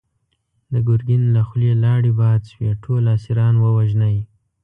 د 0.71 0.73
ګرګين 0.87 1.23
له 1.35 1.41
خولې 1.47 1.71
لاړې 1.83 2.11
باد 2.21 2.41
شوې! 2.51 2.69
ټول 2.83 3.03
اسيران 3.15 3.55
ووژنی! 3.59 4.17